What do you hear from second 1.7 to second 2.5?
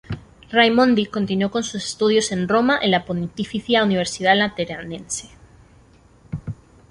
estudios en